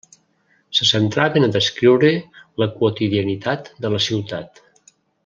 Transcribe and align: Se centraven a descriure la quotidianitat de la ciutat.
Se 0.77 0.85
centraven 0.91 1.45
a 1.47 1.49
descriure 1.57 2.11
la 2.63 2.69
quotidianitat 2.79 3.71
de 3.85 3.93
la 3.97 4.01
ciutat. 4.11 4.65